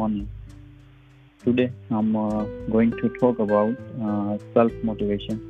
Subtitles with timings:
[0.00, 0.28] morning.
[1.44, 2.44] Today I'm uh,
[2.74, 3.74] going to talk about
[4.08, 5.40] uh, self motivation.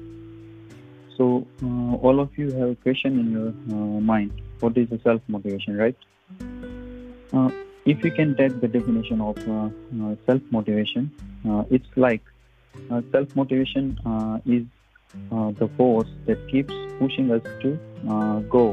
[1.17, 5.23] So, uh, all of you have a question in your uh, mind what is self
[5.29, 5.97] motivation, right?
[7.33, 7.51] Uh,
[7.93, 9.69] if you can take the definition of uh,
[10.27, 11.11] self motivation,
[11.79, 12.23] it's like
[13.13, 13.97] self motivation
[14.57, 14.65] is
[15.61, 17.79] the force that keeps pushing us to
[18.57, 18.67] go.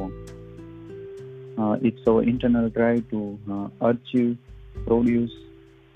[1.57, 3.21] Uh, it's our internal drive to
[3.51, 4.37] uh, achieve,
[4.85, 5.31] produce,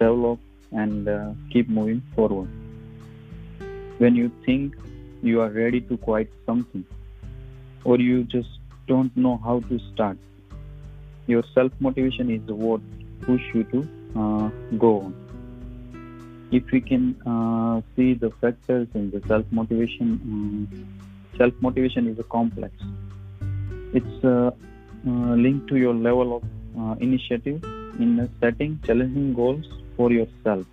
[0.02, 0.40] develop,
[0.72, 2.50] and uh, keep moving forward.
[3.98, 4.76] When you think
[5.22, 6.86] you are ready to quit something,
[7.84, 8.50] or you just
[8.88, 10.18] don't know how to start,
[11.28, 12.82] your self motivation is what
[13.28, 13.82] push you to
[14.22, 14.48] uh,
[14.86, 15.14] go on.
[16.52, 20.88] If we can uh, see the factors in the self motivation, um,
[21.38, 22.74] self motivation is a complex.
[23.94, 24.52] It's uh,
[25.08, 26.44] uh, linked to your level of
[26.80, 27.64] uh, initiative
[28.00, 29.66] in setting challenging goals
[30.02, 30.66] for yourself.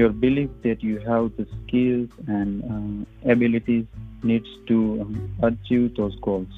[0.00, 3.84] Your belief that you have the skills and uh, abilities
[4.22, 5.16] needs to um,
[5.48, 6.52] achieve those goals.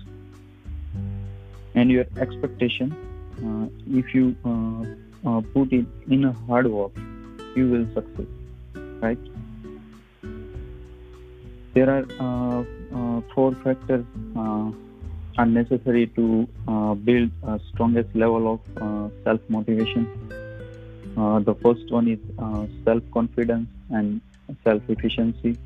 [1.75, 2.95] And your expectation,
[3.47, 3.67] uh,
[4.01, 6.93] if you uh, put it in a hard work,
[7.57, 8.29] you will succeed,
[9.07, 9.25] right?
[11.75, 12.65] There are
[13.35, 14.05] four factors
[15.37, 20.07] are necessary to uh, build a strongest level of uh, self motivation.
[21.17, 24.21] Uh, the first one is uh, self confidence and
[24.63, 25.57] self efficiency.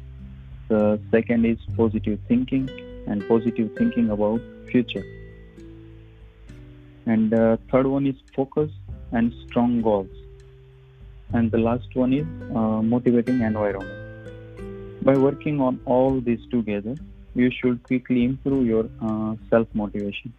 [0.69, 2.69] The second is positive thinking
[3.07, 5.05] and positive thinking about future.
[7.07, 8.71] And uh, third one is focus
[9.13, 10.11] and strong goals.
[11.33, 13.95] And the last one is uh, motivating environment.
[15.03, 16.97] By working on all these together,
[17.35, 20.33] you should quickly improve your uh, self motivation.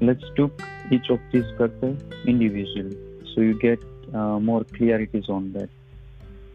[0.00, 2.96] Let's take each of these factors individually
[3.34, 3.82] so you get
[4.14, 5.68] uh, more clarities on that.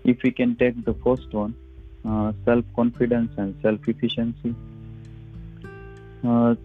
[0.03, 1.55] If we can take the first one,
[2.07, 4.55] uh, self confidence and self efficiency.
[6.23, 6.55] Uh,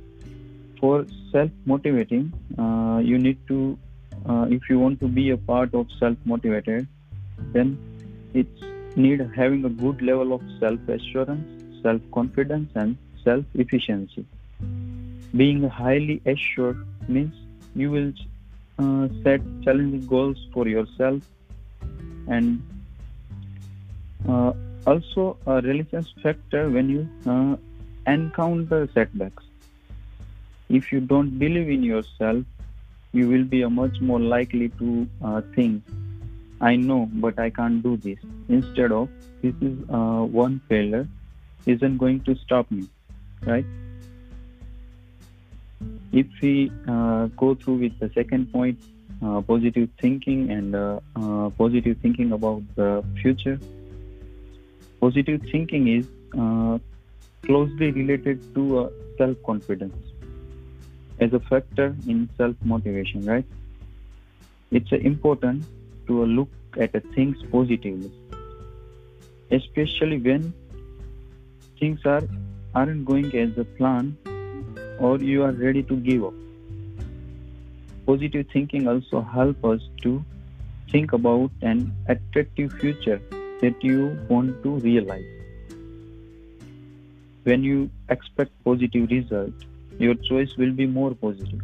[0.81, 3.79] for self motivating, uh, you need to,
[4.27, 6.87] uh, if you want to be a part of self motivated,
[7.53, 7.79] then
[8.35, 8.63] it's
[8.97, 14.25] need having a good level of self assurance self confidence, and self efficiency.
[15.37, 17.35] Being highly assured means
[17.75, 18.13] you will
[18.79, 21.23] uh, set challenging goals for yourself
[22.27, 22.63] and
[24.29, 24.53] uh,
[24.87, 27.57] also a religious factor when you uh,
[28.07, 29.45] encounter setbacks.
[30.69, 32.45] If you don't believe in yourself,
[33.13, 35.83] you will be much more likely to uh, think,
[36.61, 38.19] I know, but I can't do this.
[38.49, 39.09] Instead of,
[39.43, 41.09] this is uh, one failure,
[41.67, 42.89] isn't going to stop me,
[43.45, 43.65] right?
[46.13, 48.79] If we uh, go through with the second point,
[49.23, 51.01] uh, positive thinking and uh,
[51.59, 53.59] positive thinking about the future,
[55.01, 56.07] positive thinking is
[57.47, 59.95] closely related to self confidence
[61.21, 63.45] as a factor in self motivation, right?
[64.71, 65.65] It's important
[66.07, 66.49] to look
[66.79, 68.11] at things positively,
[69.51, 70.53] especially when
[71.79, 72.23] things are
[72.75, 74.17] aren't going as a plan
[75.01, 76.35] or you are ready to give up.
[78.07, 80.25] Positive thinking also helps us to
[80.93, 83.21] think about an attractive future
[83.61, 85.25] that you want to realize.
[87.45, 89.53] When you expect positive result,
[89.99, 91.61] your choice will be more positive.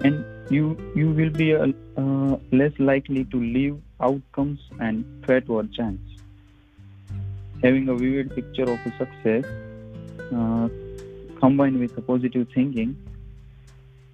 [0.00, 5.64] And you you will be uh, uh, less likely to leave outcomes and fate or
[5.78, 6.18] chance
[7.62, 9.44] having a vivid picture of success
[10.34, 10.68] uh,
[11.40, 12.96] combined with a positive thinking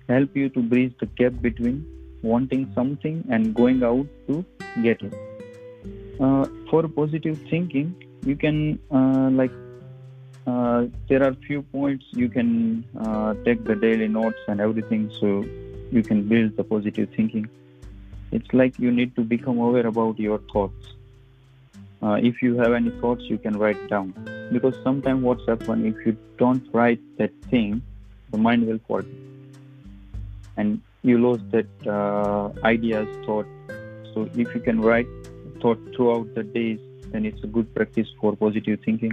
[0.09, 1.85] help you to bridge the gap between
[2.23, 4.45] wanting something and going out to
[4.83, 5.15] get it.
[6.21, 9.53] Uh, for positive thinking you can uh, like
[10.47, 15.43] uh, there are few points you can uh, take the daily notes and everything so
[15.91, 17.49] you can build the positive thinking.
[18.31, 20.95] It's like you need to become aware about your thoughts.
[22.03, 24.13] Uh, if you have any thoughts you can write down
[24.57, 27.71] because sometimes what's happen if you don't write that thing
[28.33, 29.25] the mind will forget
[30.57, 33.47] and you lose that uh, ideas thought.
[34.13, 35.07] So if you can write
[35.61, 36.81] thought throughout the days
[37.13, 39.13] then it's a good practice for positive thinking.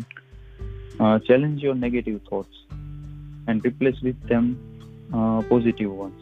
[0.99, 2.55] Uh, challenge your negative thoughts
[3.47, 4.57] and replace with them
[5.13, 6.19] uh, positive ones.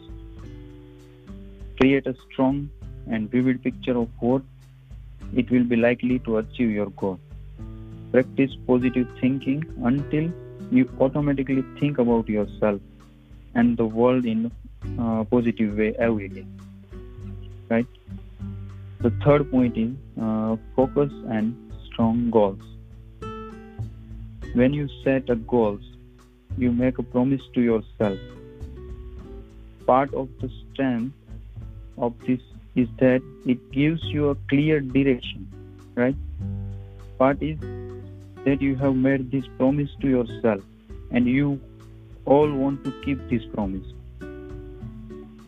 [1.78, 2.68] Create a strong
[3.10, 4.42] and vivid picture of what
[5.34, 7.18] it will be likely to achieve your goal.
[8.12, 10.32] Practice positive thinking until
[10.70, 12.80] you automatically think about yourself
[13.54, 14.50] and the world in
[14.98, 16.46] uh, positive way every day.
[17.68, 17.86] Right?
[19.00, 19.90] The third point is
[20.20, 22.60] uh, focus and strong goals.
[24.54, 25.80] When you set a goals,
[26.58, 28.18] you make a promise to yourself.
[29.86, 31.14] Part of the strength
[31.96, 32.40] of this
[32.74, 35.48] is that it gives you a clear direction,
[35.94, 36.16] right?
[37.18, 37.58] Part is
[38.44, 40.62] that you have made this promise to yourself
[41.10, 41.60] and you
[42.24, 43.86] all want to keep this promise.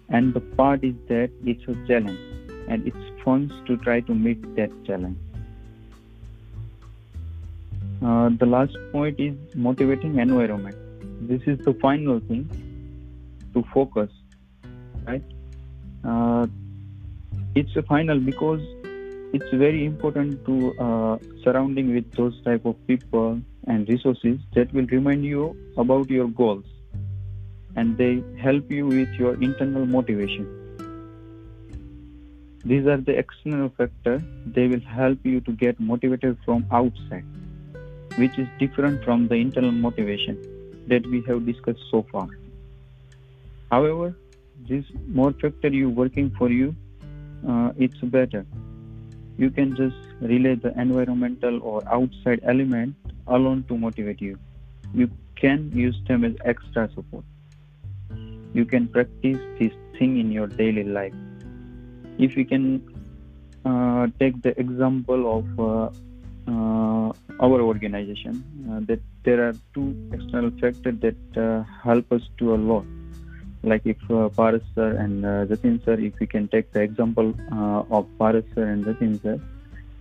[0.08, 2.18] And the part is that it's a challenge
[2.68, 5.18] and it's fun to try to meet that challenge.
[8.04, 10.76] Uh, the last point is motivating environment.
[11.28, 12.50] This is the final thing
[13.54, 14.10] to focus,
[15.06, 15.22] right?
[16.04, 16.46] Uh,
[17.54, 18.60] it's a final because
[19.32, 24.86] it's very important to uh, surrounding with those type of people and resources that will
[24.86, 26.64] remind you about your goals.
[27.76, 30.46] And they help you with your internal motivation.
[32.64, 37.24] These are the external factors they will help you to get motivated from outside
[38.16, 40.36] which is different from the internal motivation
[40.86, 42.28] that we have discussed so far.
[43.70, 44.14] However
[44.68, 46.74] this more factor you working for you
[47.48, 48.46] uh, it's better
[49.38, 52.94] you can just relay the environmental or outside element
[53.26, 54.38] alone to motivate you.
[54.94, 57.24] You can use them as extra support.
[58.52, 61.14] You can practice this thing in your daily life.
[62.18, 62.82] If we can
[63.64, 65.90] uh, take the example of uh,
[66.46, 72.54] uh, our organization uh, that there are two external factors that uh, help us to
[72.54, 72.84] a lot
[73.62, 77.34] like if uh, Paras sir and uh, Jatin sir, if we can take the example
[77.52, 79.40] uh, of Paras sir and Jatin sir,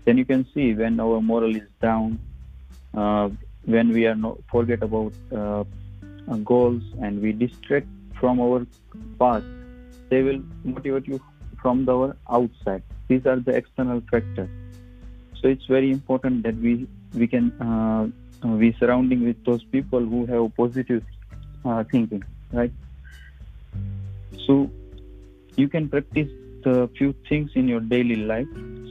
[0.05, 2.19] then you can see when our moral is down,
[2.95, 3.29] uh,
[3.65, 5.63] when we are not forget about uh,
[6.43, 7.87] goals and we distract
[8.19, 8.65] from our
[9.19, 9.43] path,
[10.09, 11.19] they will motivate you
[11.61, 12.81] from the, outside.
[13.07, 14.49] These are the external factors.
[15.39, 18.07] So it's very important that we we can uh,
[18.57, 21.03] be surrounding with those people who have positive
[21.65, 22.71] uh, thinking, right?
[24.45, 24.69] So
[25.55, 26.29] you can practice
[26.63, 28.47] the few things in your daily life.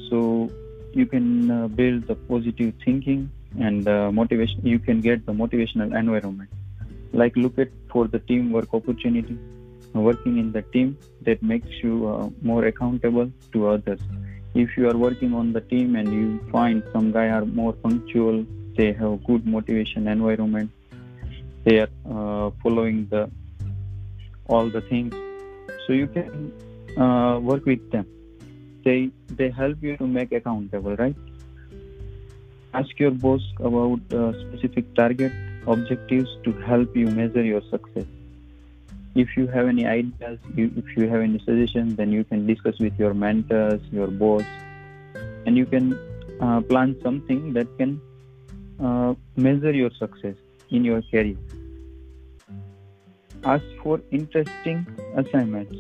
[0.08, 0.50] So
[0.93, 4.67] you can uh, build the positive thinking and uh, motivation.
[4.67, 6.50] You can get the motivational environment.
[7.12, 9.38] Like look at for the teamwork opportunity,
[9.94, 14.00] working in the team that makes you uh, more accountable to others.
[14.55, 18.44] If you are working on the team and you find some guy are more punctual,
[18.76, 20.70] they have good motivation environment,
[21.64, 23.31] they are uh, following the
[24.49, 25.14] all the things
[25.90, 26.52] so you can
[26.96, 28.06] uh, work with them.
[28.84, 31.16] They they help you to make accountable right?
[32.72, 35.32] Ask your boss about uh, specific target
[35.66, 38.06] objectives to help you measure your success.
[39.16, 42.78] If you have any ideas you, if you have any suggestions then you can discuss
[42.78, 44.44] with your mentors your boss.
[45.46, 45.98] And you can
[46.40, 48.00] uh, plan something that can
[48.78, 50.36] uh, measure your success
[50.70, 51.36] in your career
[53.44, 55.75] Ask for interesting assignments.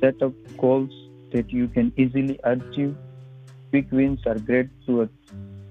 [0.00, 0.90] Set up goals
[1.32, 2.94] that you can easily achieve.
[3.70, 5.12] Quick wins are great towards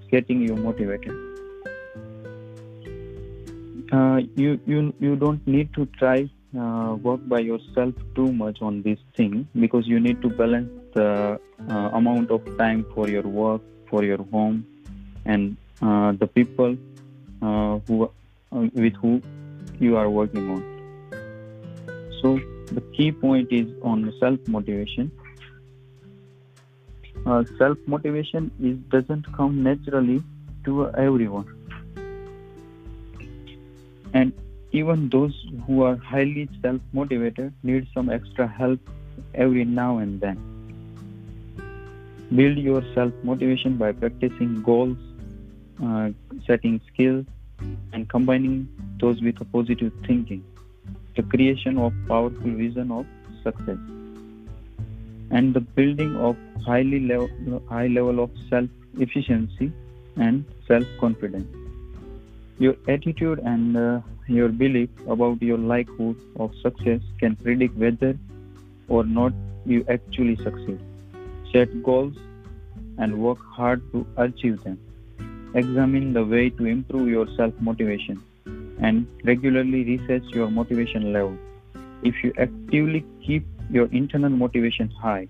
[0.10, 1.14] getting you motivated.
[3.92, 8.82] Uh, you, you, you don't need to try uh, work by yourself too much on
[8.82, 13.62] this thing because you need to balance the uh, amount of time for your work,
[13.90, 14.66] for your home,
[15.26, 16.76] and uh, the people
[17.42, 18.10] uh, who
[18.52, 19.22] uh, with who
[19.80, 20.77] you are working on.
[22.28, 22.40] So
[22.78, 25.12] the key point is on self motivation.
[27.26, 30.18] Uh, self motivation is doesn't come naturally
[30.66, 31.48] to everyone,
[34.14, 34.34] and
[34.74, 38.92] even those who are highly self motivated need some extra help
[39.46, 40.44] every now and then.
[42.42, 44.98] Build your self motivation by practicing goals,
[45.82, 46.10] uh,
[46.52, 47.26] setting skills,
[47.94, 48.62] and combining
[49.00, 50.46] those with a positive thinking
[51.18, 53.06] the creation of powerful vision of
[53.44, 53.78] success
[55.32, 59.72] and the building of highly level, high level of self efficiency
[60.16, 61.48] and self confidence
[62.60, 68.18] your attitude and uh, your belief about your likelihood of success can predict whether
[68.88, 69.34] or not
[69.66, 70.80] you actually succeed.
[71.52, 72.16] Set goals
[72.98, 74.80] and work hard to achieve them.
[75.54, 78.22] Examine the way to improve your self motivation
[78.80, 81.38] and regularly reset your motivation level.
[82.04, 85.28] If you actively keep your internal motivation high,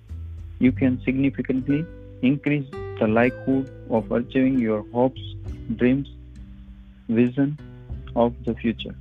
[0.59, 1.85] you can significantly
[2.21, 5.21] increase the likelihood of achieving your hopes,
[5.75, 6.09] dreams,
[7.07, 7.57] vision
[8.15, 8.95] of the future.